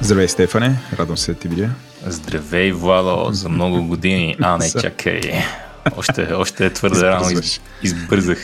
[0.00, 0.78] Здравей, Стефане.
[0.98, 1.70] Радвам се да ти видя.
[2.06, 4.36] Здравей, Владо, за много години.
[4.40, 5.20] А, не, чакай.
[5.96, 7.30] Още, още е твърде рано.
[7.30, 8.38] Из, избързах.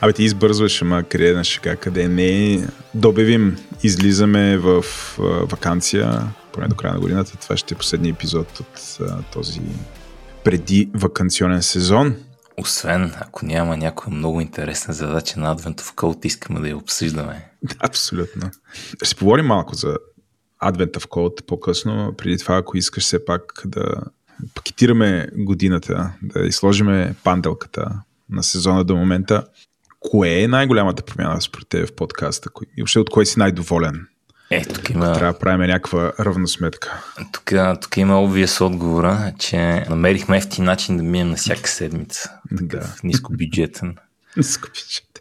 [0.00, 2.66] Абе, ти избързваш, ама къде на шега, къде не.
[2.94, 4.84] Добивим, излизаме в
[5.18, 6.22] а, вакансия,
[6.52, 7.36] поне до края на годината.
[7.36, 9.60] Това ще е последния епизод от а, този
[10.44, 12.16] преди вакансионен сезон.
[12.56, 17.48] Освен, ако няма някоя много интересна задача на Адвентов Кълт, искаме да я обсъждаме.
[17.80, 18.50] Абсолютно.
[19.02, 19.96] Ще поговорим малко за
[20.62, 22.14] Advent of Code по-късно.
[22.18, 23.94] Преди това, ако искаш все пак да
[24.54, 28.00] пакетираме годината, да изложиме панделката
[28.30, 29.46] на сезона до момента,
[30.00, 32.50] кое е най-голямата промяна според теб в подкаста?
[32.76, 34.06] И въобще от кой си най-доволен?
[34.50, 35.12] Е, тук има...
[35.12, 37.04] Трябва да правим някаква равносметка.
[37.32, 42.32] Тук, тук има обвис отговора, че намерихме ефти начин да минем на всяка седмица.
[42.58, 42.94] Такъв да.
[43.04, 43.96] нискобюджетен.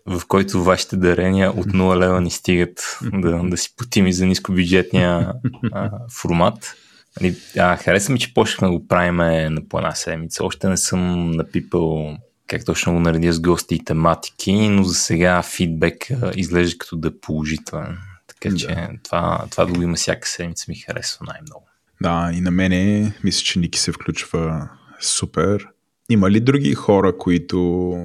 [0.05, 4.25] В който вашите дарения от 0 лева ни стигат да, да си платим и за
[4.25, 5.33] нискобюджетния
[5.71, 5.91] а,
[6.21, 6.75] формат.
[7.21, 9.15] Нали, а, хареса ми, че почнахме да го правим
[9.53, 10.45] на по една седмица.
[10.45, 15.41] Още не съм напипал как точно го наредя с гости и тематики, но за сега
[15.41, 17.97] фидбек изглежда като да е положителен.
[18.27, 18.89] Така че да.
[19.03, 21.67] това, това да го има всяка седмица ми харесва най-много.
[22.01, 24.69] Да, и на мене мисля, че Ники се включва
[25.01, 25.67] супер.
[26.09, 27.95] Има ли други хора, които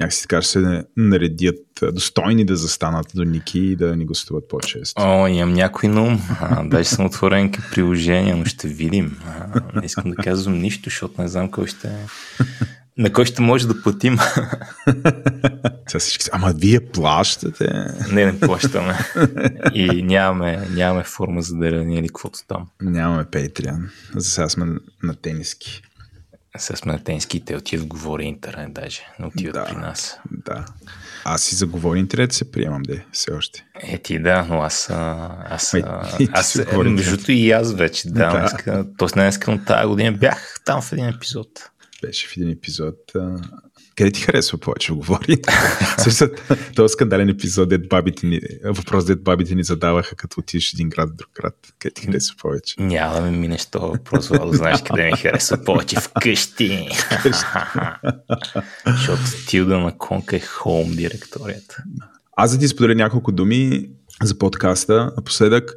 [0.00, 5.02] някакси така ще се наредят достойни да застанат до Ники и да ни гостуват по-често.
[5.02, 6.20] О, имам някой на ум.
[6.64, 9.18] Даже съм отворен към приложение, но ще видим.
[9.26, 11.90] А, не искам да казвам нищо, защото не знам кой ще
[12.98, 14.18] на кой ще може да платим.
[15.88, 17.72] Сега всички ама вие плащате.
[18.12, 18.98] Не, не плащаме.
[19.74, 22.68] И нямаме, нямаме форма за дарение или каквото там.
[22.82, 23.88] Нямаме Patreon.
[24.14, 24.66] За сега сме
[25.02, 25.82] на тениски
[26.58, 30.18] с мелтенски те отиват Говори интернет даже, не отиват да, при нас.
[30.30, 30.64] Да.
[31.24, 33.64] Аз и за Говори интернет се приемам, де, все още.
[33.80, 34.90] Е, ти да, но аз...
[34.90, 35.82] Аз, Май,
[36.32, 38.86] аз, аз между и аз вече, да, да.
[38.98, 41.70] Тоест не искам тази година бях там в един епизод.
[42.02, 42.96] Беше в един епизод.
[43.96, 45.36] Къде ти харесва повече говори?
[46.76, 51.16] този скандален епизод, дед бабите ни, въпрос, дед бабите ни задаваха, като отидеш един град,
[51.16, 51.54] друг град.
[51.78, 52.74] Къде ти харесва повече?
[52.78, 55.96] Няма да ме минеш това въпрос, Владо, знаеш къде ми харесва повече?
[55.96, 56.88] Вкъщи.
[58.86, 61.84] Защото Тилда на Конка е хоум директорията.
[62.36, 63.90] Аз да ти споделя няколко думи
[64.22, 65.12] за подкаста.
[65.16, 65.74] Напоследък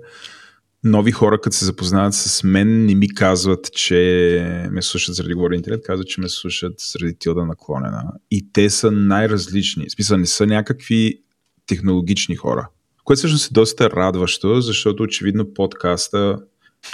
[0.83, 5.55] нови хора, като се запознават с мен, не ми казват, че ме слушат заради говоря
[5.55, 8.03] интернет, казват, че ме слушат заради тилда наклонена.
[8.31, 9.85] И те са най-различни.
[9.89, 11.19] В смисъл, не са някакви
[11.67, 12.67] технологични хора.
[13.03, 16.37] Което всъщност е доста радващо, защото очевидно подкаста,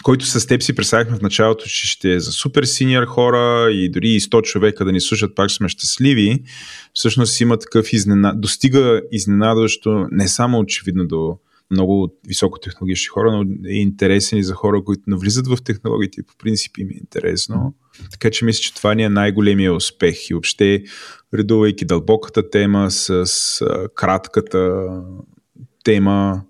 [0.04, 3.90] който с теб си представихме в началото, че ще е за супер синьор хора и
[3.90, 6.44] дори и 100 човека да ни слушат, пак сме щастливи,
[6.94, 8.42] всъщност има такъв изненад...
[8.42, 11.38] достига изненадващо не само очевидно до
[11.72, 16.34] много високотехнологични хора, но е интересен и за хора, които навлизат в технологиите и по
[16.38, 17.74] принцип им е интересно.
[18.12, 20.84] Така че мисля, че това ни е най-големия успех и въобще
[21.34, 23.26] редувайки дълбоката тема с,
[23.96, 24.86] кратката
[25.84, 26.44] тема,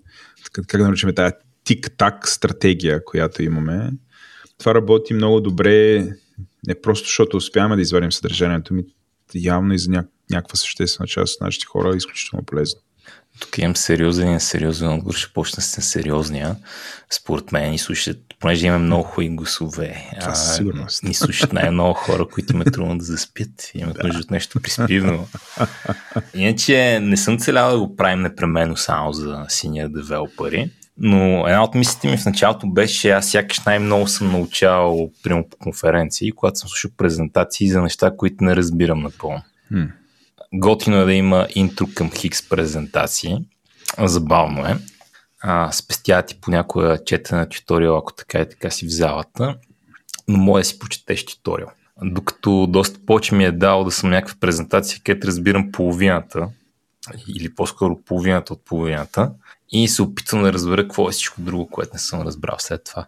[0.52, 3.92] как да наричаме тази тик-так стратегия, която имаме.
[4.58, 6.08] Това работи много добре,
[6.66, 8.84] не просто защото успяваме да извадим съдържанието ми,
[9.34, 12.80] явно и за ня- някаква съществена част от нашите хора е изключително полезно.
[13.40, 16.56] Тук имам сериозен, сериозен отговор, ще почна с сериозния.
[17.10, 20.10] Според мен ни слушат, понеже имаме много хубави гласове.
[20.34, 21.02] Сигурност.
[21.02, 23.70] Ни слушат най-много хора, които имат трудно да заспят.
[23.74, 24.06] Имат да.
[24.06, 25.28] нужда от нещо приспивно.
[26.34, 30.70] Иначе не съм целял да го правим непременно само за синия девелопери.
[31.02, 35.56] Но една от мислите ми в началото беше, аз сякаш най-много съм научавал прямо по
[35.56, 39.42] конференции, когато съм слушал презентации за неща, които не разбирам напълно.
[39.72, 39.90] Hmm
[40.54, 43.36] готино е да има интро към Хикс презентации.
[43.98, 44.78] Забавно е.
[45.42, 49.56] А, спестява ти по някоя четена туториал, ако така и така си в залата,
[50.28, 51.68] но може си почетеш туториал.
[52.02, 56.48] Докато доста повече ми е дал да съм някаква презентация, където разбирам половината,
[57.36, 59.32] или по-скоро половината от половината,
[59.72, 63.06] и се опитвам да разбера какво е всичко друго, което не съм разбрал след това.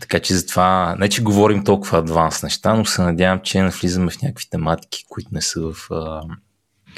[0.00, 4.22] Така че затова, не че говорим толкова адванс неща, но се надявам, че навлизаме в
[4.22, 5.90] някакви тематики, които не са в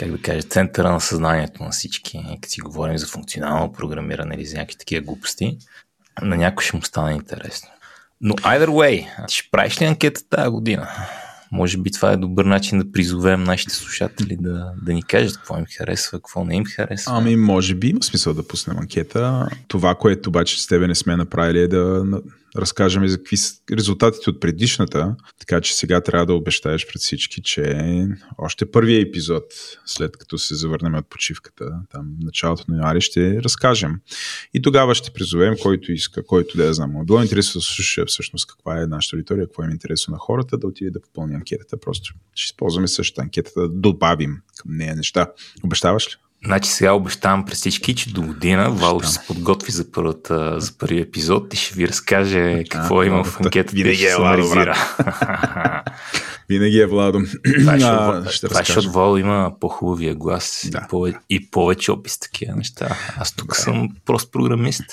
[0.01, 2.21] как да кажа, центъра на съзнанието на всички.
[2.43, 5.59] Като си говорим за функционално програмиране или за някакви такива глупости,
[6.23, 7.69] на някой ще му стане интересно.
[8.21, 10.89] Но either way, ще правиш ли анкета тази година?
[11.53, 15.59] Може би това е добър начин да призовем нашите слушатели да, да ни кажат какво
[15.59, 17.13] им харесва, какво не им харесва.
[17.17, 19.49] Ами, може би има смисъл да пуснем анкета.
[19.69, 22.05] Това, което обаче с тебе не сме направили е да
[22.57, 27.03] разкажем и за какви са резултатите от предишната, така че сега трябва да обещаеш пред
[27.03, 28.07] всички, че
[28.39, 29.45] още първия епизод,
[29.87, 34.01] след като се завърнем от почивката, там началото на януари, ще разкажем.
[34.55, 36.93] И тогава ще призовем който иска, който да я знам.
[37.05, 40.67] Било интересно да слуша всъщност каква е нашата аудитория, какво е интересно на хората, да
[40.67, 41.81] отиде да попълни анкетата.
[41.81, 45.33] Просто ще използваме същата анкетата да добавим към нея неща.
[45.65, 46.30] Обещаваш ли?
[46.45, 50.79] Значи сега обещавам през всички, че до година Вал ще се подготви за, първата, за
[50.79, 53.77] първи епизод и ще ви разкаже какво а, има в анкетата.
[53.77, 54.43] Винаги е Владо,
[56.49, 57.21] Винаги е Владо.
[57.59, 57.75] Това,
[58.27, 60.79] е, ще, това защото Вал има по-хубавия глас да.
[60.79, 62.97] и, повече, и повече опис такива неща.
[63.17, 63.55] Аз тук да.
[63.55, 64.85] съм прост програмист.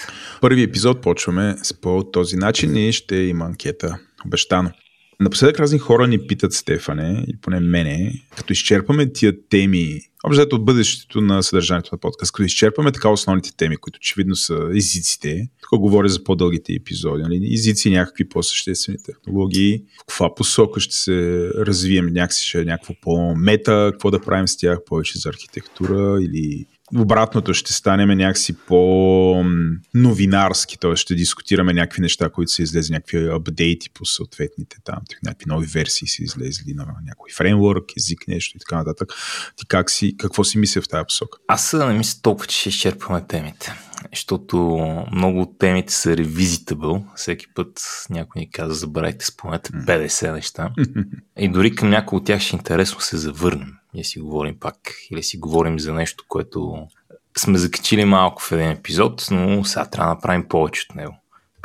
[0.42, 3.98] Първи епизод почваме по този начин и ще има анкета.
[4.26, 4.72] Обещано.
[5.20, 10.66] Напоследък разни хора ни питат Стефане, и поне мене, като изчерпаме тия теми, общо от
[10.66, 15.80] бъдещето на съдържанието на подкаст, като изчерпаме така основните теми, които очевидно са езиците, тук
[15.80, 17.54] говоря за по-дългите епизоди, нали?
[17.54, 23.90] езици някакви по-съществени технологии, в каква посока ще се развием, някакси ще е някакво по-мета,
[23.92, 30.96] какво да правим с тях, повече за архитектура или обратното ще станем някакси по-новинарски, т.е.
[30.96, 36.08] ще дискутираме някакви неща, които са излезли, някакви апдейти по съответните там, някакви нови версии
[36.08, 39.14] са излезли на някой фреймворк, език, нещо и така нататък.
[39.56, 41.40] Ти как си, какво си мисля в тази посока?
[41.48, 43.74] Аз не мисля толкова, че ще изчерпваме темите
[44.12, 44.58] защото
[45.12, 47.04] много от темите са revisible.
[47.16, 50.70] Всеки път някой ни каза, забравяйте, спомнете 50 неща.
[51.40, 54.76] И дори към някои от тях ще е интересно се завърнем и си говорим пак.
[55.12, 56.88] Или си говорим за нещо, което
[57.38, 61.16] сме закачили малко в един епизод, но сега трябва да направим повече от него.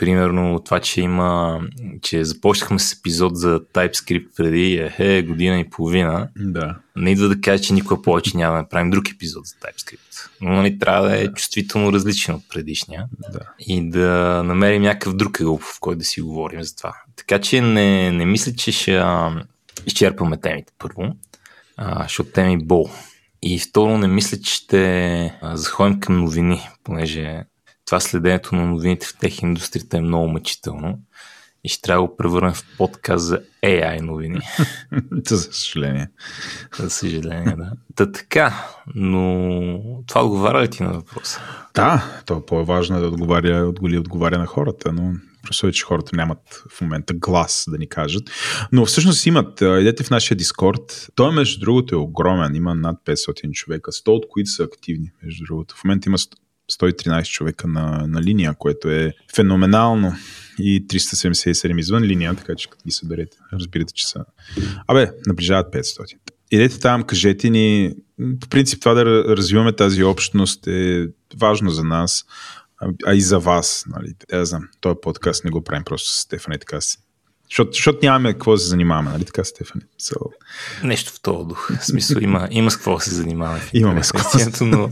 [0.02, 1.60] Примерно това, че има,
[2.02, 6.28] че започнахме с епизод за TypeScript преди е, година и половина.
[6.36, 6.76] Да.
[6.96, 10.28] Не идва да кажа, че никога повече няма да направим друг епизод за TypeScript.
[10.40, 11.34] Но нали, трябва да е да.
[11.34, 13.06] чувствително различен от предишния.
[13.32, 13.40] Да.
[13.58, 16.94] И да намерим някакъв друг ъгъл, в който да си говорим за това.
[17.16, 19.04] Така че не, не мисля, че ще
[19.86, 21.16] изчерпваме темите първо
[21.76, 22.90] а, защото те ми бол.
[23.42, 27.44] И второ, не мисля, че ще заходим към новини, понеже
[27.92, 30.98] това следението на новините в тех индустрията е много мъчително
[31.64, 34.40] и ще трябва да го превърнем в подкаст за AI новини.
[35.26, 36.08] За съжаление.
[36.78, 37.72] За съжаление, да.
[37.94, 41.40] Та така, но това отговаря ли ти на въпроса?
[41.74, 45.12] Да, то е по-важно да отговаря, отговаря, отговаря на хората, но
[45.42, 48.30] Просто че хората нямат в момента глас да ни кажат.
[48.72, 49.60] Но всъщност имат.
[49.60, 51.08] Идете в нашия Дискорд.
[51.14, 52.54] Той, между другото, е огромен.
[52.54, 55.74] Има над 500 човека, 100 от които са активни, между другото.
[55.76, 56.18] В момента има
[56.72, 60.14] 113 човека на, на линия, което е феноменално.
[60.58, 64.24] И 377 извън линия, така че като ги съберете, разбирате, че са...
[64.86, 66.16] Абе, наближават 500.
[66.50, 67.94] Идете там, кажете ни.
[68.40, 72.24] По принцип това да развиваме тази общност е важно за нас
[73.06, 73.84] а и за вас.
[73.88, 74.14] Нали.
[74.30, 76.98] Да, знам, този подкаст не го правим просто с Стефани, така си.
[77.50, 79.84] Защото, защото нямаме какво да се занимаваме, нали така, Стефани?
[80.00, 80.16] So...
[80.84, 81.70] Нещо в този дух.
[81.80, 83.60] В смисъл, има, има с какво да се занимаваме.
[83.72, 84.58] Имаме с какво.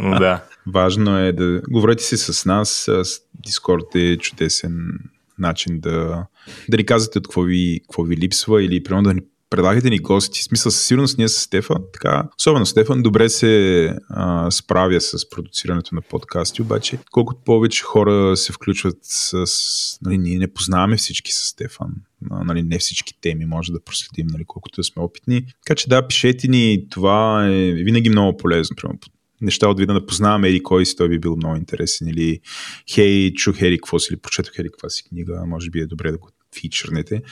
[0.00, 0.44] Но да.
[0.66, 2.90] Важно е да говорите си с нас.
[3.34, 4.98] Дискорд е чудесен
[5.38, 6.26] начин да,
[6.68, 9.20] да ни казвате какво ви, какво ви липсва или примерно да ни
[9.50, 10.40] предлагайте ни гости.
[10.40, 15.30] В смисъл, със сигурност ние с Стефан, така, особено Стефан, добре се а, справя с
[15.30, 19.44] продуцирането на подкасти, обаче колкото повече хора се включват с...
[20.02, 21.94] Нали, ние не познаваме всички с Стефан.
[22.30, 25.46] Нали, не всички теми може да проследим, нали, колкото сме опитни.
[25.66, 28.76] Така че да, пишете ни, това е винаги много полезно.
[28.76, 28.98] Примерно,
[29.44, 32.08] неща от вида да познаваме Ери кой си, той би бил много интересен.
[32.08, 32.40] Или
[32.90, 36.10] хей, чух Ери какво си, или прочетох Ери каква си книга, може би е добре
[36.10, 36.28] да го
[36.60, 37.22] фичърнете.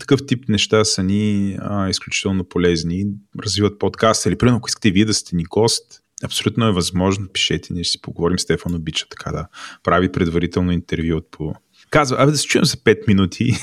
[0.00, 3.06] Такъв тип неща са ни а, изключително полезни.
[3.44, 7.72] Развиват подкаст или примерно, ако искате вие да сте ни гост, абсолютно е възможно, пишете,
[7.72, 8.38] ние ще си поговорим.
[8.38, 9.46] Стефан обича така да
[9.82, 11.54] прави предварително интервю от по
[11.90, 13.44] Казва, абе да се чуем за 5 минути.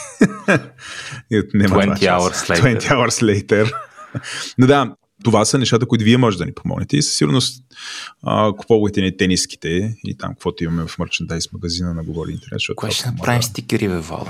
[1.31, 2.79] 20 hours later.
[2.79, 3.73] 20 hours later.
[4.57, 7.63] Но да, това са нещата, които вие може да ни помогнете и със сигурност
[8.23, 12.61] а, купувайте ни тениските и там каквото имаме в мерчендайз магазина на Говори Интернет.
[12.75, 14.27] Кое ще направим стикери, бе, Вало?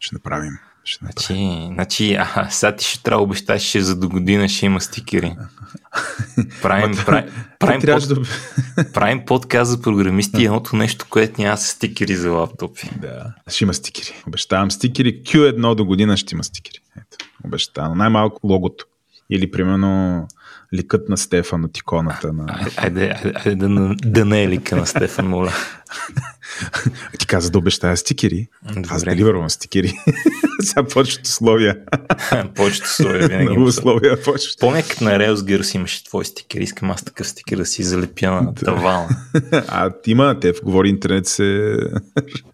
[0.00, 0.52] Ще направим.
[0.84, 1.36] Ще направим.
[1.36, 5.36] Значи, значи а, сега ти ще трябва обещаш, че за до година ще има стикери.
[6.62, 8.92] Правим, правим, правим, под, да...
[8.92, 12.90] правим подкаст за програмисти едното нещо, което няма са стикери за лаптопи.
[13.00, 14.22] Да, ще има стикери.
[14.26, 15.22] Обещавам стикери.
[15.22, 16.78] Q1 до година ще има стикери.
[16.96, 17.98] Ето, обещавам.
[17.98, 18.86] Най-малко логото.
[19.30, 20.26] Или примерно
[20.74, 22.46] ликът на Стефан от иконата на...
[22.76, 25.52] Айде, айде, айде да, да не е лика на Стефан, моля.
[27.18, 28.48] Ти каза да обещая стикери.
[28.74, 28.88] Добре.
[28.90, 29.94] Аз деливървам стикери.
[30.68, 31.76] Сега повечето условия.
[32.54, 33.48] Повечето условия винаги.
[33.48, 34.56] Много условия повечето.
[34.60, 36.60] Помня като на Rails имаше твой стикер.
[36.60, 39.08] Искам аз такъв стикер да си залепя на тавана.
[39.52, 41.76] А има, те в говори интернет се...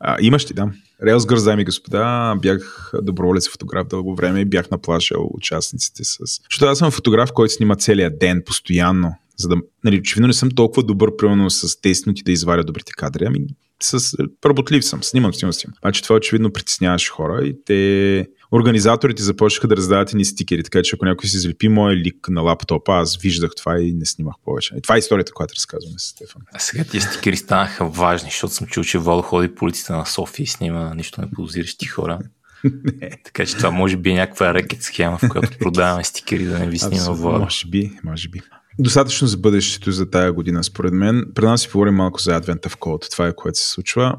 [0.01, 0.69] А, имаш ти, да.
[1.05, 6.19] Rails дами и господа, бях доброволец фотограф дълго време и бях наплашал участниците с...
[6.51, 9.15] Защото аз съм фотограф, който снима целия ден, постоянно.
[9.37, 12.93] За да, нали, очевидно не съм толкова добър, примерно с 10 минути да изваря добрите
[12.93, 13.47] кадри, ами
[13.83, 15.75] с работлив съм, снимам, снимам, снимам.
[15.83, 20.97] Обаче това очевидно притесняваше хора и те организаторите започнаха да раздават ни стикери, така че
[20.97, 24.75] ако някой си залепи моя лик на лаптопа, аз виждах това и не снимах повече.
[24.79, 26.43] И това е историята, която разказваме с Стефан.
[26.55, 30.07] А сега тия стикери станаха важни, защото съм чул, че Вал ходи по улиците на
[30.07, 32.19] София и снима нищо не подозиращи хора.
[33.25, 36.67] така че това може би е някаква рекет схема, в която продаваме стикери да не
[36.67, 37.39] ви снима Владо.
[37.39, 38.41] Може би, може би.
[38.79, 41.25] Достатъчно за бъдещето за тая година, според мен.
[41.35, 43.11] Пред нас си поговорим малко за Advent of Code.
[43.11, 44.19] Това е което се случва.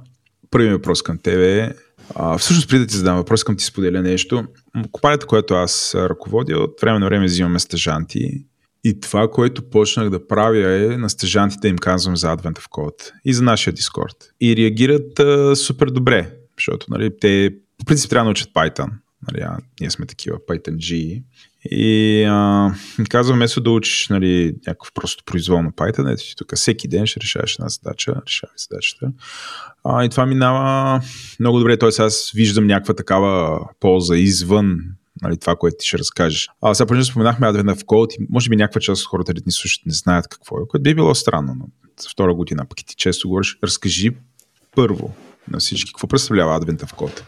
[0.51, 1.69] Първият въпрос към тебе е,
[2.15, 4.43] а, всъщност преди да ти задам въпрос, към ти споделя нещо.
[4.91, 8.45] Компанията, която аз ръководя, от време на време взимаме стъжанти
[8.83, 13.12] и това, което почнах да правя е на стъжантите им казвам за Advent of Code
[13.25, 14.15] и за нашия Discord.
[14.41, 18.89] И реагират а, супер добре, защото нали, те по принцип трябва да научат Python.
[19.31, 21.23] Нали, а, ние сме такива Python G.
[21.71, 22.71] И а,
[23.09, 27.19] казвам, вместо да учиш нали, някакъв просто произволно Python, ето ти тук всеки ден ще
[27.19, 29.11] решаваш една задача, решавай задачата.
[29.83, 31.01] А, и това минава
[31.39, 31.89] много добре, т.е.
[32.01, 34.77] аз виждам някаква такава полза извън
[35.21, 36.49] нали, това, което ти ще разкажеш.
[36.61, 39.45] А сега понеже споменахме Advent of Code и може би някаква част от хората, които
[39.45, 41.65] ни слушат, не знаят какво е, което би било странно, но
[42.11, 44.11] втора година, пък и ти често говориш, разкажи
[44.75, 45.15] първо
[45.51, 47.21] на всички какво представлява Advent of Code.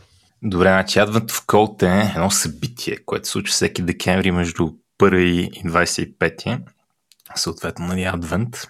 [0.47, 5.15] Добре, значи Advent of Code е едно събитие, което се случва всеки декември между 1
[5.17, 6.61] и 25.
[7.35, 8.67] Съответно, нали, Advent,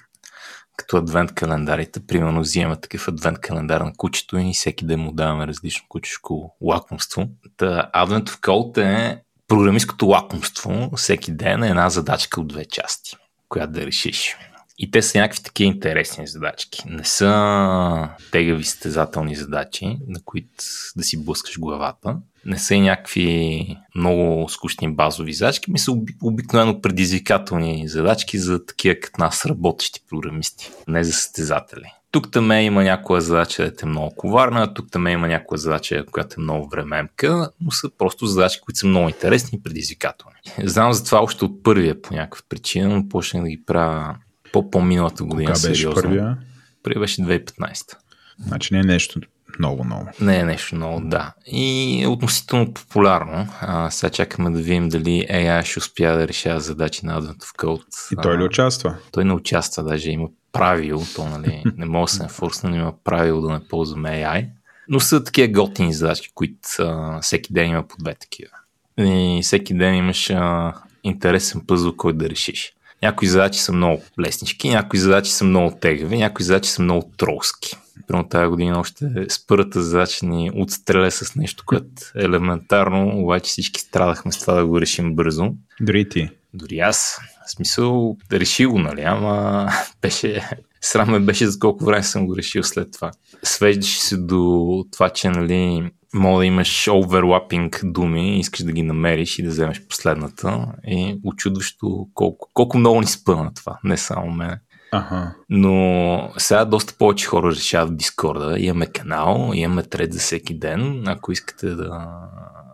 [0.77, 2.05] като адвент календарите.
[2.07, 7.27] Примерно взимаме такъв адвент календар на кучето и всеки ден му даваме различно кучешко лакомство.
[7.57, 13.17] Та Advent of Code е програмистското лакомство всеки ден е една задачка от две части,
[13.49, 14.37] която да решиш.
[14.77, 16.83] И те са някакви такива интересни задачки.
[16.87, 20.49] Не са тегави състезателни задачи, на които
[20.95, 22.17] да си блъскаш главата.
[22.45, 25.91] Не са и някакви много скучни базови задачки, ми са
[26.23, 31.91] обикновено предизвикателни задачки за такива като нас работещи програмисти, не за състезатели.
[32.11, 36.35] Тук там има някоя задача, да е много коварна, тук там има някоя задача, която
[36.39, 40.35] е много времемка, но са просто задачи, които са много интересни и предизвикателни.
[40.63, 44.15] Знам за това още от първия по някаква причина, но почнах да ги правя
[44.55, 45.53] по-по-миналата година.
[45.53, 46.01] Кога беше сериозно.
[46.01, 46.37] първия?
[46.83, 47.95] Първия беше 2015.
[48.39, 49.19] Значи не е нещо
[49.59, 50.09] много, много.
[50.21, 51.33] Не е нещо много, да.
[51.45, 53.47] И е относително популярно.
[53.61, 57.57] А, сега чакаме да видим дали AI ще успя да решава задачи на Advent of
[57.57, 58.13] Code.
[58.13, 58.95] И той ли А, участва?
[59.11, 62.93] той не участва, даже има правило, то нали, не може да се енфорсне, но има
[63.03, 64.47] правило да не ползваме AI.
[64.89, 68.51] Но са такива готини задачки, които а, всеки ден има по две такива.
[68.97, 72.71] И всеки ден имаш а, интересен пъзъл, който да решиш.
[73.03, 77.77] Някои задачи са много леснички, някои задачи са много тегави, някои задачи са много тролски.
[78.07, 83.49] Примерно тази година още с първата задача ни отстреля с нещо, което е елементарно, обаче
[83.49, 85.53] всички страдахме с това да го решим бързо.
[85.81, 86.29] Дори ти.
[86.53, 87.19] Дори аз.
[87.47, 89.69] В смисъл, реши го, нали, ама
[90.01, 90.49] беше...
[90.81, 93.11] Срам ме беше за колко време съм го решил след това.
[93.43, 99.39] Свеждаш се до това, че, нали, мога да имаш оверлапинг думи, искаш да ги намериш
[99.39, 104.59] и да вземеш последната и очудващо колко, колко много ни спъна това, не само мен.
[104.91, 105.35] Ага.
[105.49, 108.59] Но сега доста повече хора решават в Дискорда.
[108.59, 111.03] Имаме канал, имаме тред за всеки ден.
[111.07, 112.07] Ако искате да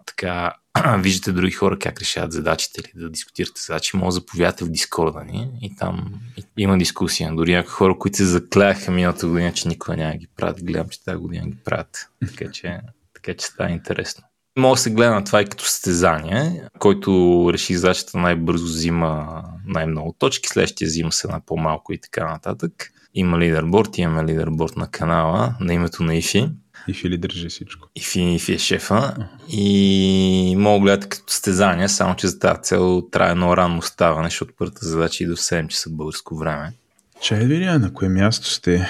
[0.06, 0.54] така
[0.98, 5.24] виждате други хора как решават задачите или да дискутирате задачи, може да заповядате в Дискорда
[5.24, 6.14] ни и там
[6.58, 7.36] има дискусия.
[7.36, 10.66] Дори някои хора, които се заклеяха миналата година, че никога няма ги правят.
[10.66, 12.10] Гледам, че тази година ги правят.
[12.28, 12.80] Така че,
[13.24, 14.24] така че става интересно.
[14.60, 20.16] Може да се гледа на това и като състезание, който реши задачата най-бързо взима най-много
[20.20, 22.92] точки, следващия взима се на по-малко и така нататък.
[23.14, 26.50] Има лидерборд, имаме лидерборд на канала на името на Ифи.
[26.88, 27.88] И Фили държи всичко.
[27.96, 29.28] Ифи, Ифи е шефа.
[29.50, 34.28] И мога да гледате като състезание, само че за тази цел трябва едно ранно ставане,
[34.28, 36.74] защото първата задача и до 7 часа българско време.
[37.22, 38.88] Чай видя на кое място сте,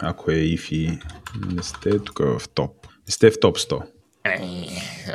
[0.00, 0.98] ако е ИФИ.
[1.54, 2.83] Не сте тук в топ.
[3.08, 3.82] Не сте в топ 100.
[4.26, 4.68] Ей,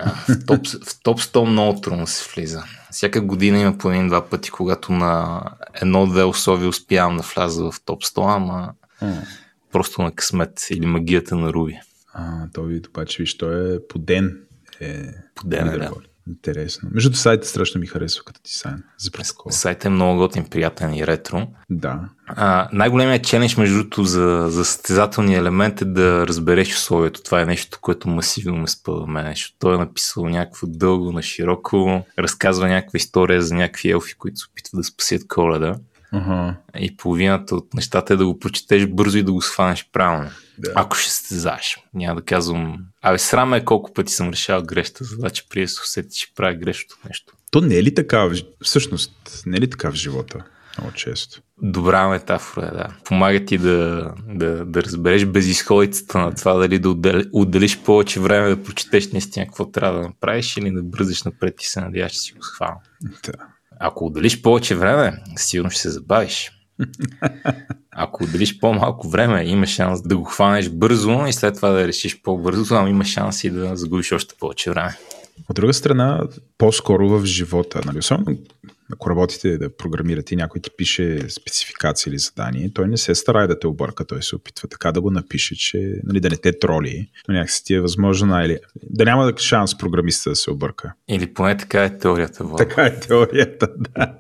[0.04, 2.64] а, в, топ, в топ 100 много трудно се влиза.
[2.92, 5.42] Всяка година има по един-два пъти, когато на
[5.82, 9.14] едно-две условия успявам да вляза в топ 100, ама А,
[9.72, 11.80] просто на късмет или магията на Руби.
[12.14, 14.42] а то вид обаче, виж, той е по ден.
[14.82, 15.04] Е,
[15.36, 15.92] По ден, да.
[16.30, 16.90] Интересно.
[16.92, 19.54] Между сайта страшно ми харесва като дизайн за протокола.
[19.54, 21.48] Сайта е много готин, приятен и ретро.
[21.70, 22.00] Да.
[22.28, 27.24] А, най-големият челендж, между другото, за, за състезателния елемент е да разбереш условието.
[27.24, 31.22] Това е нещо, което масивно ме спъва мен, защото той е написал някакво дълго на
[31.22, 35.76] широко, разказва някаква история за някакви елфи, които се опитват да спасят коледа.
[36.12, 36.56] Ага.
[36.80, 40.30] И половината от нещата е да го прочетеш бързо и да го схванеш правилно.
[40.58, 40.72] Да.
[40.76, 41.78] Ако ще състезаеш.
[41.94, 42.78] Няма да казвам.
[43.02, 46.54] Абе, срам е колко пъти съм решавал грешната задача, преди да се усети, че правя
[46.54, 47.34] грешното нещо.
[47.52, 48.30] То не е ли така,
[48.64, 50.44] всъщност, не е ли така в живота?
[50.78, 51.42] Много често.
[51.62, 52.88] Добра метафора е, да.
[53.06, 58.50] Помага ти да, да, да разбереш безисходицата на това, дали да отдели, отделиш повече време
[58.50, 62.20] да прочетеш наистина какво трябва да направиш или да бързаш напред и се надяваш, че
[62.20, 62.82] си го схванал.
[63.02, 63.34] Да.
[63.80, 66.52] Ако отделиш повече време, сигурно ще се забавиш.
[67.92, 72.22] Ако отделиш по-малко време, има шанс да го хванеш бързо и след това да решиш
[72.22, 74.98] по-бързо, ама има шанс и да загубиш още повече време.
[75.50, 76.28] От друга страна,
[76.58, 78.38] по-скоро в живота, нали, особено
[78.94, 83.48] ако работите да програмирате и някой ти пише спецификация или задание, той не се старае
[83.48, 86.60] да те обърка, той се опитва така да го напише, че нали, да не те
[86.60, 90.94] троли, но някакси ти е възможно най- да няма шанс програмиста да се обърка.
[91.08, 92.44] Или поне така е теорията.
[92.44, 92.58] Влад.
[92.58, 94.14] Така е теорията, да.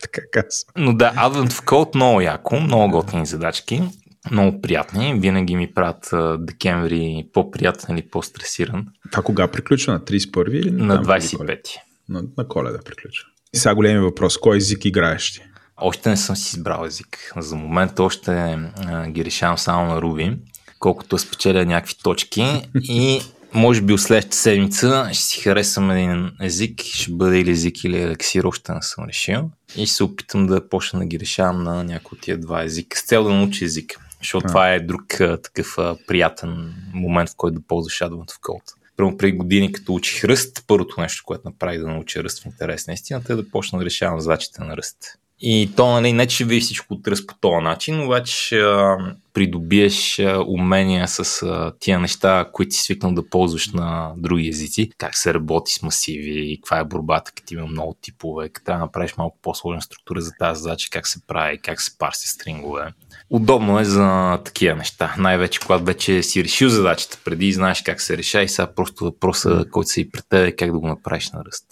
[0.00, 0.72] така казвам.
[0.76, 3.82] Но да, Advent of Code много яко, много готини задачки,
[4.30, 5.14] много приятни.
[5.20, 6.10] Винаги ми правят
[6.46, 8.86] декември по-приятен или по-стресиран.
[9.10, 9.92] Това кога приключва?
[9.92, 11.36] На 31 или На преди 25.
[11.36, 11.60] коледа?
[12.08, 13.28] На, на коледа приключва.
[13.54, 14.38] И сега големия въпрос.
[14.38, 15.42] Кой език играеш ти?
[15.76, 17.32] Още не съм си избрал език.
[17.36, 20.38] За момента още а, ги решавам само на Ruby,
[20.78, 23.20] колкото спечеля някакви точки и
[23.54, 28.00] може би от следващата седмица ще си харесам един език, ще бъде или език или
[28.02, 29.50] елексир, още не съм решил.
[29.76, 32.98] И ще се опитам да почна да ги решавам на някои от тия два езика,
[32.98, 33.98] с цел да науча език.
[34.22, 34.48] Защото А.
[34.48, 38.74] това е друг а, такъв а, приятен момент, в който да ползваш Advent of Code.
[38.96, 42.86] Първо преди години, като учих ръст, първото нещо, което направих да науча ръст в интерес
[42.86, 44.96] на истината е да почна да решавам задачите на ръст.
[45.44, 48.96] И то, нали, не че види всичко от ръст по този начин, обаче а,
[49.34, 54.90] придобиеш а, умения с а, тия неща, които си свикнал да ползваш на други езици.
[54.98, 58.84] Как се работи с масиви, каква е борбата, като има много типове, как трябва да
[58.84, 62.92] направиш малко по-сложна структура за тази задача, как се прави, как се парси стрингове.
[63.32, 65.14] Удобно е за такива неща.
[65.18, 69.64] Най-вече, когато вече си решил задачата преди знаеш как се реша и сега просто въпроса,
[69.70, 71.64] който се и пред теб е как да го направиш на ръст.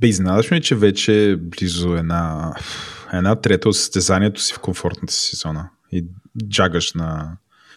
[0.00, 2.54] Бе, изненадаш ме, че вече е близо една,
[3.12, 5.68] една трета от състезанието си в комфортната си зона.
[5.92, 6.04] И
[6.48, 7.36] джагаш на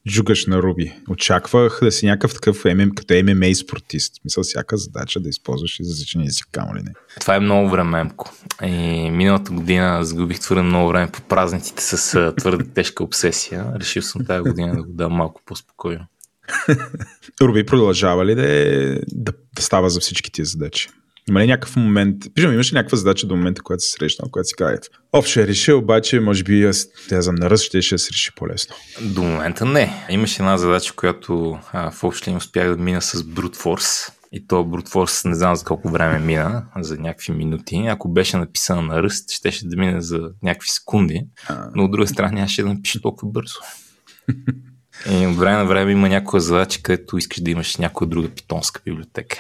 [0.10, 0.94] джугаш на Руби.
[1.10, 4.14] Очаквах да си някакъв такъв ММ, като ММА спортист.
[4.26, 6.92] Мисля, всяка задача да използваш езичен език, камо ли не.
[7.20, 8.34] Това е много времемко.
[8.64, 13.66] И миналата година загубих твърде много време по празниците с твърде тежка обсесия.
[13.80, 16.06] Решил съм тази година да го дам малко по-спокойно.
[17.42, 20.90] Руби продължава ли да, е, да, да става за всички тия задачи?
[21.30, 24.48] Има ли някакъв момент, пижам, имаш ли някаква задача до момента, когато си срещнал, когато
[24.48, 24.78] си казва,
[25.14, 28.32] оф, ще решил, обаче, може би, аз, да знам, на ръст ще, ще се реши
[28.36, 28.76] по-лесно.
[29.02, 30.06] До момента не.
[30.10, 34.12] Имаше една задача, която а, в общи линии успях да мина с Brute Force.
[34.32, 37.86] И то Brute Force не знам за колко време мина, за някакви минути.
[37.88, 41.22] Ако беше написана на ръст, щеше да мине за някакви секунди,
[41.76, 43.56] но от друга страна нямаше да напише толкова бързо.
[45.12, 48.82] И от време на време има някоя задача, където искаш да имаш някоя друга питонска
[48.86, 49.38] библиотека.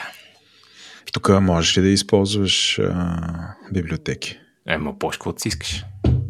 [1.13, 4.39] Тук можеш ли да използваш а, библиотеки?
[4.67, 5.85] Ема, по каквото си искаш.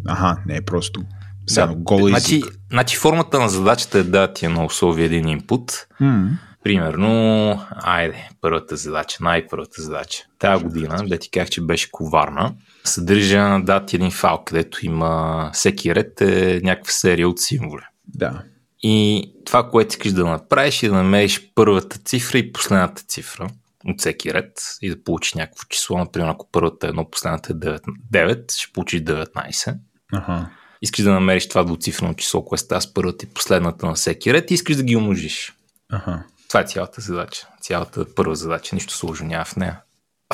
[0.08, 1.04] Аха, не е просто
[1.48, 2.46] само гол значи, език.
[2.72, 5.88] значи формата на задачата е да ти е на условие един инпут.
[6.00, 6.30] М,
[6.64, 10.24] Примерно, айде, първата задача, най-първата задача.
[10.40, 12.54] Тая година, да ти казах, че беше коварна,
[12.84, 17.84] съдържа да ти един файл, където има всеки ред е някаква серия от символи.
[18.08, 18.44] Да.
[18.84, 23.50] И това, което искаш да направиш е да намериш първата цифра и последната цифра
[23.86, 25.98] от всеки ред и да получиш някакво число.
[25.98, 27.82] Например, ако първата е 1, последната е 9,
[28.14, 29.76] 9 ще получиш 19.
[30.14, 30.50] Аха.
[30.82, 34.52] Искаш да намериш това двуцифрено число, което става с първата и последната на всеки ред
[34.52, 35.54] и искаш да ги умножиш.
[35.92, 36.24] Аха.
[36.48, 37.48] Това е цялата задача.
[37.62, 38.76] Цялата първа задача.
[38.76, 39.80] Нищо сложно няма в нея.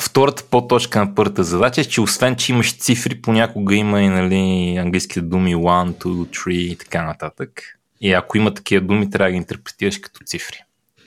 [0.00, 4.76] Втората подточка на първата задача е, че освен, че имаш цифри, понякога има и нали,
[4.76, 6.06] английските думи 1, 2,
[6.46, 7.78] 3 и така нататък.
[8.00, 10.64] И ако има такива думи, трябва да ги интерпретираш като цифри.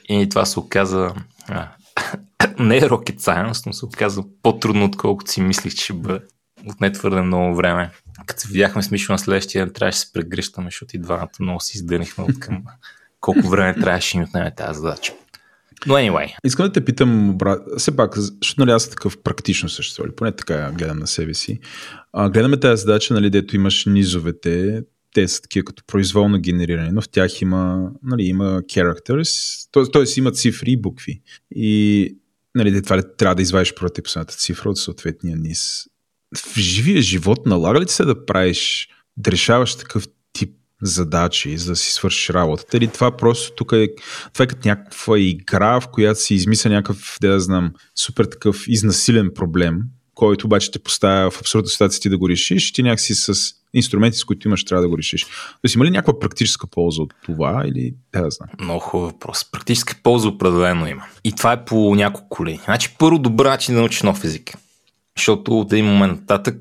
[0.09, 1.13] И това се оказа...
[1.47, 1.67] А,
[2.59, 6.19] не е rocket science, но се оказа по-трудно, отколкото си мислих, че бъде.
[6.69, 7.91] Отне твърде много време.
[8.25, 11.29] Като се видяхме с Мишо на следващия ден, трябваше да се прегръщаме, защото и двамата
[11.39, 12.63] много си издънихме от към
[13.21, 15.13] колко време трябваше ни отнеме тази задача.
[15.85, 19.69] Но anyway, Искам да те питам, брат, все пак, защото нали аз съм такъв практично
[19.69, 21.59] същество, или поне така гледам на себе си.
[22.13, 27.01] А, гледаме тази задача, нали, дето имаш низовете, те са такива като произволно генерирани, но
[27.01, 30.19] в тях има, нали, има characters, т.е.
[30.19, 31.21] има цифри и букви.
[31.55, 32.17] И
[32.55, 35.85] нали, това ли трябва да извадиш първата последната цифра от съответния низ.
[36.37, 40.49] В живия живот налага ли се да правиш, да решаваш такъв тип
[40.81, 42.77] задачи, за да си свършиш работата?
[42.77, 43.87] Или това просто тук е,
[44.33, 49.31] това е като някаква игра, в която си измисля някакъв, да знам, супер такъв изнасилен
[49.35, 49.81] проблем,
[50.15, 53.33] който обаче те поставя в абсурдна ситуация ти да го решиш, ти някакси с
[53.73, 55.27] инструменти, с които имаш, трябва да го решиш.
[55.61, 58.49] Тоест, има ли някаква практическа полза от това или да, да знам?
[58.59, 59.51] Много хубав въпрос.
[59.51, 61.03] Практическа полза определено има.
[61.23, 62.61] И това е по няколко линии.
[62.65, 64.57] Значи, първо, добър начин да научиш нов език.
[65.17, 66.59] Защото от един момент нататък,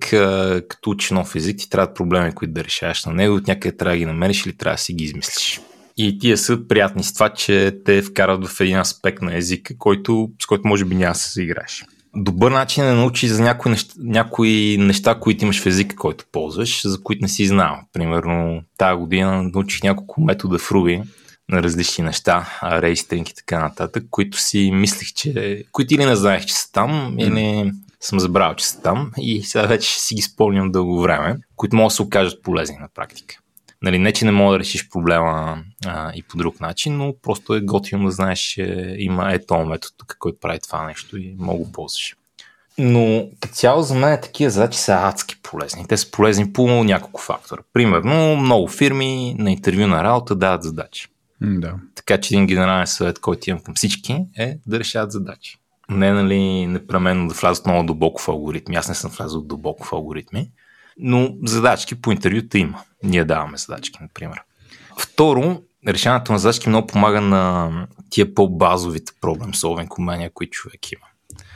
[0.69, 3.95] като учиш нов език, ти трябват проблеми, които да решаваш на него, от някъде трябва
[3.95, 5.61] да ги намериш или трябва да си ги измислиш.
[5.97, 10.31] И тия са приятни с това, че те вкарат в един аспект на езика, който,
[10.43, 11.85] с който може би няма да се играеш
[12.17, 16.25] добър начин е да научиш за някои неща, някои неща, които имаш в езика, който
[16.33, 17.79] ползваш, за които не си знал.
[17.93, 21.03] Примерно, тази година научих няколко метода в Ruby
[21.49, 25.65] на различни неща, рейстринг и така нататък, които си мислех, че...
[25.73, 29.67] които или не знаех, че са там, или съм забрал, че са там и сега
[29.67, 33.37] вече си ги спомням дълго време, които могат да се окажат полезни на практика.
[33.83, 37.55] Нали, не, че не мога да решиш проблема а, и по друг начин, но просто
[37.55, 41.59] е готино да знаеш, че има ето метод тук, който прави това нещо и мога
[41.59, 42.17] го ползваш.
[42.79, 45.87] Но като цяло за мен такива задачи са адски полезни.
[45.89, 47.61] Те са полезни по няколко фактора.
[47.73, 51.09] Примерно, много фирми на интервю на работа дават задачи.
[51.41, 51.75] Да.
[51.95, 55.59] Така че един генерален съвет, който имам към всички, е да решават задачи.
[55.91, 58.77] Не нали непременно да влязат много дълбоко в алгоритми.
[58.77, 60.51] Аз не съм влязъл дълбоко в алгоритми,
[61.01, 62.83] но задачки по интервюта има.
[63.03, 64.41] Ние даваме задачки, например.
[64.99, 67.71] Второ, решаването на задачки много помага на
[68.11, 71.07] тия по-базовите проблем солвинг умения, които човек има.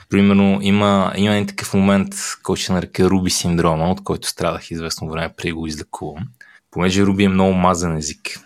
[0.09, 5.11] Примерно има, има един такъв момент, който ще нарека Руби синдрома, от който страдах известно
[5.11, 6.25] време преди го излекувам.
[6.71, 8.41] Понеже Руби е много мазен език.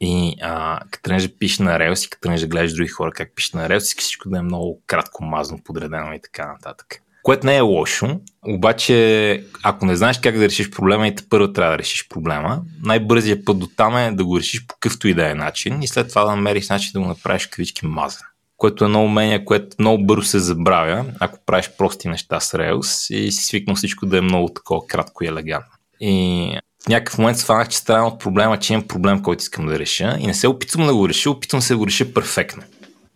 [0.00, 3.52] И а, като да пишеш на релси, като тръгнеш да гледаш други хора как пишеш
[3.52, 7.60] на релси, всичко да е много кратко мазно, подредено и така нататък което не е
[7.60, 12.08] лошо, обаче ако не знаеш как да решиш проблема и те първо трябва да решиш
[12.08, 15.82] проблема, най-бързият път до там е да го решиш по какъвто и да е начин
[15.82, 18.22] и след това да намериш начин да го направиш кавички мазен.
[18.56, 23.14] Което е едно умение, което много бързо се забравя, ако правиш прости неща с Rails
[23.14, 25.72] и си свикнал всичко да е много такова кратко и елегантно.
[26.00, 29.78] И в някакъв момент сванах, че страдам от проблема, че имам проблем, който искам да
[29.78, 32.62] реша и не се опитвам да го реша, опитвам се да го реша перфектно.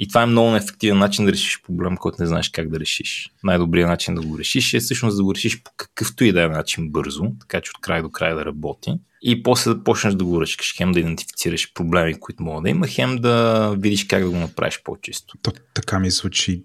[0.03, 3.31] И това е много неефективен начин да решиш проблем, който не знаеш как да решиш.
[3.45, 6.49] Най-добрият начин да го решиш е всъщност да го решиш по какъвто и да е
[6.49, 8.95] начин бързо, така че от край до край да работи.
[9.23, 12.87] И после да почнеш да го ръчкаш, хем да идентифицираш проблеми, които мога да има,
[12.87, 15.35] хем да видиш как да го направиш по-чисто.
[15.43, 16.65] То, така ми звучи.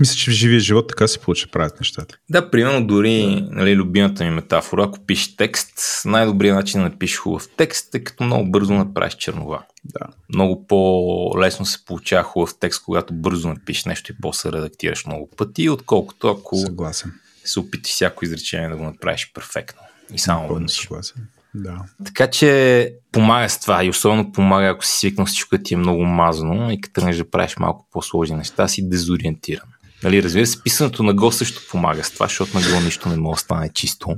[0.00, 2.16] Мисля, че в живия живот така се получи правят нещата.
[2.30, 7.48] Да, примерно дори нали, любимата ми метафора, ако пишеш текст, най-добрият начин да напишеш хубав
[7.56, 9.62] текст е като много бързо направиш чернова.
[9.84, 10.06] Да.
[10.34, 15.68] Много по-лесно се получава хубав текст, когато бързо напишеш нещо и после редактираш много пъти,
[15.68, 17.12] отколкото ако Съгласен.
[17.44, 19.80] се опиташ всяко изречение да го направиш перфектно.
[20.14, 20.72] И само веднъж.
[20.72, 21.28] Съгласен.
[21.54, 21.84] Да.
[22.04, 26.04] Така че помага с това и особено помага, ако си свикнал всичко ти е много
[26.04, 29.66] мазано и като тръгнеш да правиш малко по-сложни неща, си дезориентиран.
[30.02, 33.16] Нали, разбира се, писането на Go също помага с това, защото на Go нищо не
[33.16, 34.16] може да стане чисто.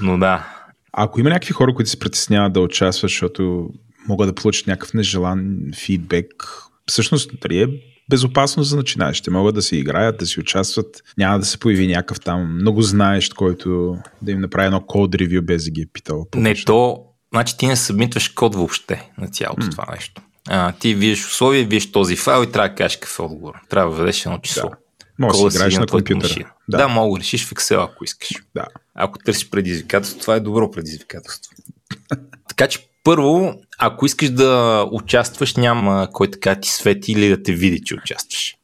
[0.00, 0.46] Но да.
[0.92, 3.70] А ако има някакви хора, които се притесняват да участват, защото
[4.08, 6.44] могат да получат някакъв нежелан фидбек,
[6.86, 7.66] всъщност дали е
[8.12, 9.30] безопасно за начинаещите.
[9.30, 11.02] Могат да се играят, да си участват.
[11.18, 15.42] Няма да се появи някакъв там много знаещ, който да им направи едно код ревю
[15.42, 16.26] без да ги е питал.
[16.34, 19.70] Не, то, значи ти не събмитваш код въобще на цялото mm.
[19.70, 20.22] това нещо.
[20.48, 23.54] А, ти виеш условия, виеш този файл и трябва да кажеш какъв е отговор.
[23.68, 24.70] Трябва да введеш едно число.
[24.70, 24.76] Да.
[25.18, 26.52] Може да си играеш на компютъра.
[26.68, 26.78] Да.
[26.78, 28.28] да, мога да решиш в Excel, ако искаш.
[28.54, 28.66] Да.
[28.94, 31.52] Ако търсиш предизвикателство, това е добро предизвикателство.
[32.48, 37.52] така че първо, ако искаш да участваш, няма кой така ти свети или да те
[37.52, 38.56] види, че участваш.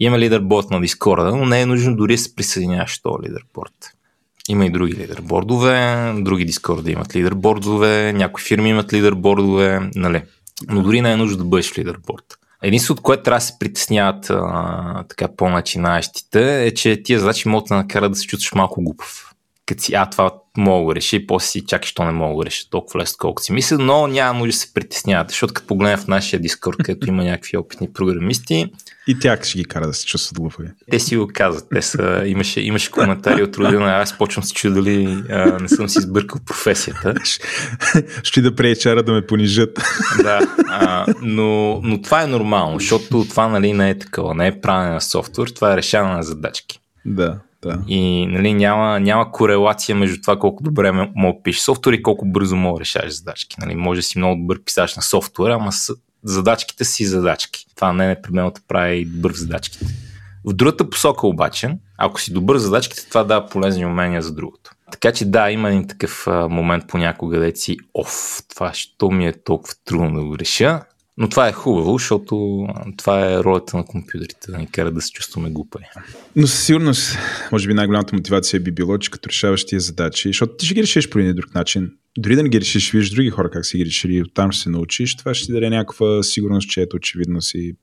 [0.00, 3.72] Има лидерборд на Дискорда, но не е нужно дори да се присъединяваш този лидерборд.
[4.48, 10.22] Има и други лидербордове, други Дискорда имат лидербордове, някои фирми имат лидербордове, нали.
[10.68, 12.24] Но дори не е нужно да бъдеш лидерборд.
[12.62, 17.74] Единството, което трябва да се притесняват а, така по-начинаещите е, че тия задачи могат да
[17.76, 19.33] накарат да се чувстваш малко глупав
[19.66, 22.70] като си, а, това мога да реши, после си чакай, що не мога да реши
[22.70, 26.08] толкова лесно, колкото си мисля, но няма нужда да се притеснявате, защото като погледнем в
[26.08, 28.72] нашия дискорд, където има някакви опитни програмисти.
[29.06, 30.68] И тях ще ги кара да се чувстват глупави.
[30.90, 31.66] Те си го казват.
[31.74, 35.88] Те са, имаше, имаше коментари от родина, аз почвам се чудя дали а, не съм
[35.88, 37.14] си сбъркал професията.
[38.22, 39.80] ще да пречара да ме понижат.
[40.22, 44.60] да, а, но, но това е нормално, защото това нали, не е такова, не е
[44.60, 46.80] правене на софтуер, това е решаване на задачки.
[47.04, 47.38] Да.
[47.64, 47.78] Да.
[47.88, 52.26] И нали, няма, няма корелация между това колко добре мога да пишеш софтуер и колко
[52.26, 53.56] бързо мога да решаваш задачки.
[53.60, 57.66] Нали, може да си много добър писач на софтуера, ама с, задачките си задачки.
[57.76, 59.86] Това не е непременно да прави добър в задачките.
[60.44, 64.70] В другата посока обаче, ако си добър задачките, това дава полезни умения за другото.
[64.92, 69.26] Така че да, има един такъв а, момент понякога, да си, оф, това що ми
[69.26, 70.80] е толкова трудно да го реша,
[71.16, 75.10] но това е хубаво, защото това е ролята на компютрите, да ни кара да се
[75.10, 75.84] чувстваме глупави.
[76.36, 77.18] Но със сигурност,
[77.52, 80.82] може би най-голямата мотивация би било, че като решаваш тия задачи, защото ти ще ги
[80.82, 81.90] решиш по един друг начин.
[82.18, 84.70] Дори да не ги решиш, виж други хора как си ги решили, оттам ще се
[84.70, 87.76] научиш, това ще ти даде някаква сигурност, че ето очевидно си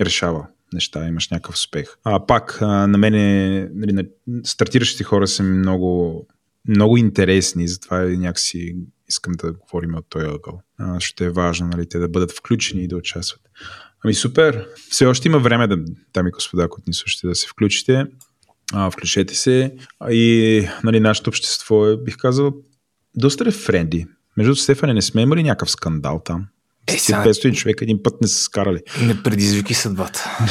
[0.00, 1.96] решава неща, имаш някакъв успех.
[2.04, 4.04] А пак, на мене, нали, на
[4.44, 6.26] стартиращите хора са ми много,
[6.68, 8.76] много интересни, затова някакси
[9.08, 10.60] искам да говорим от този ъгъл.
[10.98, 13.42] Ще е важно нали, те да бъдат включени и да участват.
[14.04, 14.68] Ами супер!
[14.90, 15.76] Все още има време, да,
[16.14, 18.06] дами и господа, които ни слушате, да се включите.
[18.72, 19.74] А, включете се.
[20.10, 22.52] И нали, нашето общество е, бих казал,
[23.14, 24.06] доста е френди.
[24.36, 26.46] Между Стефане, не сме имали някакъв скандал там.
[26.86, 27.24] Е, сега...
[27.24, 28.80] 500 човека един път не са скарали.
[29.02, 30.38] Не предизвики съдбата.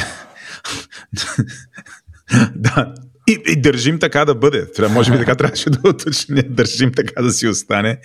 [2.54, 2.94] да,
[3.28, 4.72] и, и държим така да бъде.
[4.72, 6.42] Трябва, може би така трябваше да уточня.
[6.42, 8.00] Държим така да си остане.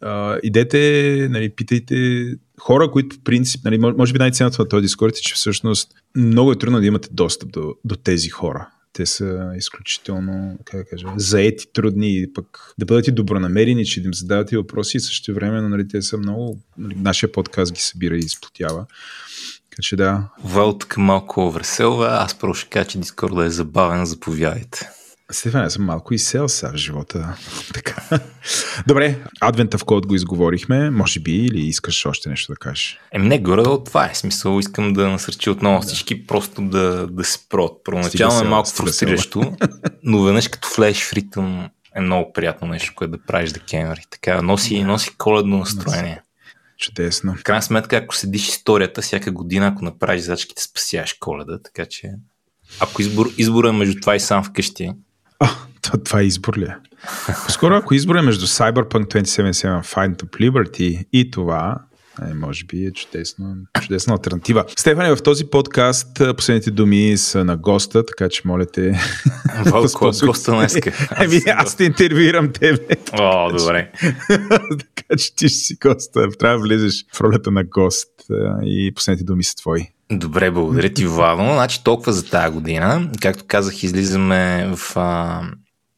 [0.00, 2.26] А, идете, нали, питайте
[2.60, 6.52] хора, които по принцип, нали, може би най-ценното на този дискорд е, че всъщност много
[6.52, 8.68] е трудно да имате достъп до, до тези хора.
[8.92, 14.06] Те са изключително, как да кажа, заети, трудни пък да бъдат и добронамерени, че да
[14.06, 18.16] им задавате въпроси и също време, нали, те са много, нали, нашия подкаст ги събира
[18.16, 18.86] и изплотява.
[19.78, 20.24] Така че да.
[20.44, 24.88] Вал тук малко веселва, аз просто ще кажа, че Дискорда е забавен, заповядайте.
[25.30, 27.36] Стефан, аз съм малко и сел сега в живота.
[27.74, 28.20] така.
[28.86, 32.98] Добре, адвента в код го изговорихме, може би, или искаш още нещо да кажеш?
[33.12, 34.58] Ем не, горе от това е смисъл.
[34.58, 35.86] Искам да насърчи отново да.
[35.86, 37.84] всички просто да, да се прот.
[37.84, 39.56] Първоначално е малко фрустриращо,
[40.02, 44.00] но веднъж като влезеш в ритъм е много приятно нещо, което да правиш декември.
[44.10, 46.22] Така, носи, носи коледно настроение.
[46.78, 47.34] Чудесно.
[47.34, 52.10] В крайна сметка, ако седиш историята, всяка година, ако направиш задачките, спасяваш коледа, така че
[52.80, 54.90] ако избор, избор е между това и сам вкъщи.
[55.40, 55.50] А,
[55.82, 56.76] това, това е избор ли е?
[57.48, 61.78] Скоро, ако избор е между Cyberpunk 2077 Find of Liberty и това,
[62.30, 64.64] е, може би е чудесно, чудесна альтернатива.
[64.76, 69.00] Стефане, в този подкаст последните думи са на госта, така че моля те...
[69.64, 70.92] Вълко, госта днеска.
[71.24, 72.96] Еми, аз те интервюирам тебе.
[73.12, 73.92] О, добре.
[74.94, 76.28] така че ти ще си госта.
[76.30, 78.10] Трябва да влезеш в ролята на гост
[78.64, 79.88] и последните думи са твои.
[80.12, 81.52] Добре, благодаря ти, Вало.
[81.52, 83.10] Значи толкова за тази година.
[83.22, 85.42] Както казах, излизаме в а,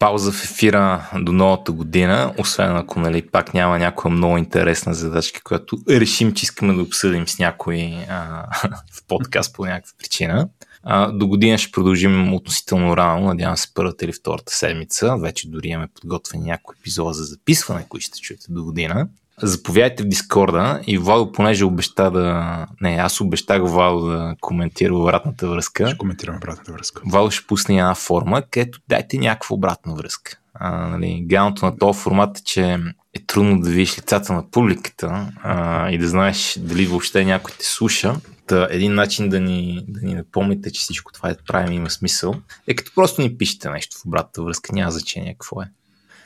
[0.00, 5.42] пауза в ефира до новата година, освен ако нали, пак няма някоя много интересна задачка,
[5.44, 8.46] която решим, че искаме да обсъдим с някой а,
[8.92, 10.48] в подкаст по някаква причина.
[10.82, 15.16] А, до година ще продължим относително рано, надявам се първата или втората седмица.
[15.16, 19.08] Вече дори имаме подготвени някои епизода за записване, които ще чуете до година
[19.42, 22.66] заповядайте в Дискорда и Владо, понеже обеща да...
[22.80, 25.86] Не, аз обещах Владо да коментира обратната връзка.
[25.86, 27.02] Ще коментираме обратната връзка.
[27.06, 30.36] Владо ще пусне една форма, където дайте някаква обратна връзка.
[30.54, 32.78] А, нали, ганото на този формат е, че
[33.14, 37.64] е трудно да видиш лицата на публиката а, и да знаеш дали въобще някой те
[37.66, 38.14] слуша.
[38.46, 42.34] Та, един начин да ни, да ни напомните, че всичко това е правим има смисъл,
[42.66, 45.70] е като просто ни пишете нещо в обратната връзка, няма значение какво е.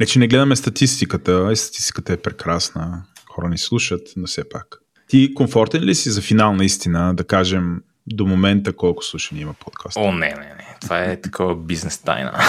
[0.00, 4.80] Не, че не гледаме статистиката, и статистиката е прекрасна, хора ни слушат, но все пак.
[5.08, 9.96] Ти комфортен ли си за финал наистина, да кажем, до момента колко слушани има подкаст?
[9.96, 10.76] О, не, не, не.
[10.80, 12.32] Това е такова бизнес тайна.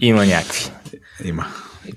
[0.00, 0.70] има някакви.
[1.24, 1.46] Има.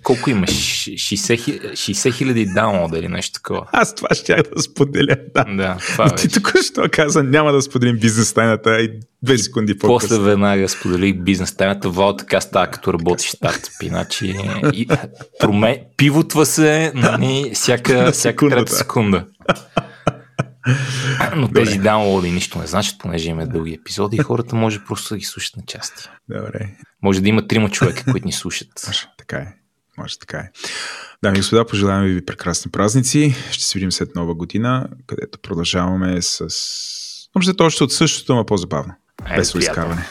[0.04, 0.52] Колко имаш?
[0.52, 3.68] 60 хиляди даунлода или нещо такова?
[3.72, 5.16] Аз това ще да споделя.
[5.34, 9.78] Да, да това Ти тук що каза, няма да споделим бизнес тайната и две секунди
[9.78, 11.90] по После веднага споделих бизнес тайната.
[11.90, 13.88] Вал така става, като работиш стартъпи.
[13.88, 14.36] Значи,
[14.74, 14.88] и,
[15.40, 15.84] проме...
[15.98, 19.26] пивотва се нали, всяка, всяка трета секунда.
[21.36, 21.64] Но Добре.
[21.64, 25.26] тези даунлоди нищо не значат, понеже имаме дълги епизоди и хората може просто да ги
[25.26, 26.10] слушат на части.
[26.30, 26.70] Добре.
[27.04, 28.68] Може да има трима човека, които ни слушат.
[29.18, 29.54] така е.
[29.98, 30.52] Може така е.
[31.24, 33.36] Дами и господа, пожелаваме ви прекрасни празници.
[33.52, 36.48] Ще се видим след нова година, където продължаваме с...
[37.36, 38.94] Може да още от същото, но по-забавно.
[39.30, 40.06] Е, без изкарване.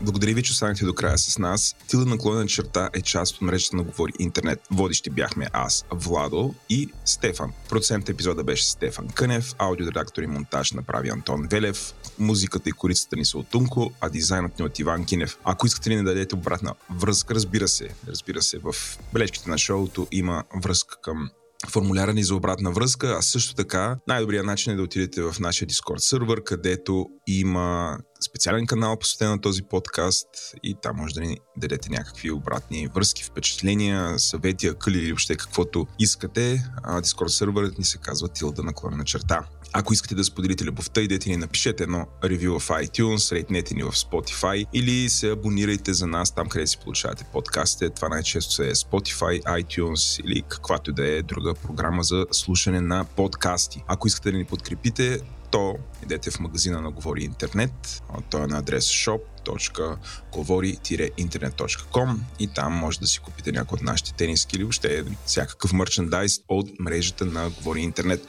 [0.00, 1.76] Благодаря ви, че останахте до края с нас.
[1.88, 4.60] Тила наклонена черта е част от мрежата на Говори Интернет.
[4.70, 7.52] Водещи бяхме аз, Владо и Стефан.
[7.68, 13.24] Процент епизода беше Стефан Кънев, аудиоредактор и монтаж направи Антон Велев, музиката и корицата ни
[13.24, 15.38] са от Тунко, а дизайнът ни от Иван Кинев.
[15.44, 18.74] Ако искате ли да дадете обратна връзка, разбира се, разбира се, в
[19.12, 21.30] бележките на шоуто има връзка към
[21.70, 25.68] формуляра ни за обратна връзка, а също така най-добрият начин е да отидете в нашия
[25.68, 30.28] Discord сервер, където има специален канал, посветен на този подкаст
[30.62, 35.86] и там може да ни дадете някакви обратни връзки, впечатления, съвети, акъли или въобще каквото
[35.98, 36.64] искате.
[37.02, 39.44] Дискорд серверът ни се казва Тилда наклонена черта.
[39.72, 43.92] Ако искате да споделите любовта, идете ни напишете едно ревю в iTunes, рейтнете ни в
[43.92, 47.90] Spotify или се абонирайте за нас там, къде си получавате подкастите.
[47.90, 53.82] Това най-често е Spotify, iTunes или каквато да е друга програма за слушане на подкасти.
[53.86, 58.02] Ако искате да ни подкрепите, то идете в магазина на Говори Интернет.
[58.30, 64.12] Той е на адрес shop www.govori-internet.com и там може да си купите някои от нашите
[64.12, 68.28] тениски или въобще всякакъв мерчендайз от мрежата на Говори Интернет.